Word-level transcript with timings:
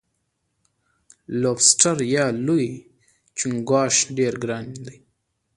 لوبسټر 1.41 1.97
یا 2.15 2.25
لوی 2.45 2.65
چنګاښ 3.37 3.95
ډیر 4.17 4.33
ګران 4.43 4.67
دی. 4.85 4.97